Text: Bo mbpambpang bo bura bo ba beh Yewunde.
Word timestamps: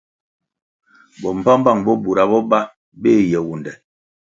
Bo 1.21 1.29
mbpambpang 1.37 1.79
bo 1.85 1.93
bura 2.03 2.23
bo 2.31 2.39
ba 2.49 2.59
beh 3.01 3.21
Yewunde. 3.31 3.71